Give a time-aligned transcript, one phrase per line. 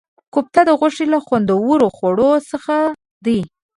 [0.33, 2.75] کوفته د غوښې له خوندورو خواړو څخه
[3.25, 3.39] دی.